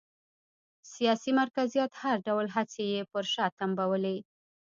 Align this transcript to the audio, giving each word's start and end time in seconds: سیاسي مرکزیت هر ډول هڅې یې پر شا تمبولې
سیاسي 0.93 1.31
مرکزیت 1.41 1.91
هر 2.01 2.17
ډول 2.27 2.45
هڅې 2.55 2.83
یې 2.93 3.01
پر 3.11 3.25
شا 3.33 3.45
تمبولې 3.59 4.17